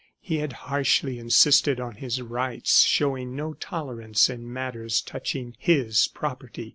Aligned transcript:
He 0.19 0.37
had 0.37 0.53
harshly 0.65 1.19
insisted 1.19 1.79
on 1.79 1.97
his 1.97 2.23
rights, 2.23 2.81
showing 2.85 3.35
no 3.35 3.53
tolerance 3.53 4.31
in 4.31 4.51
matters 4.51 4.99
touching 4.99 5.55
his 5.59 6.07
property. 6.07 6.69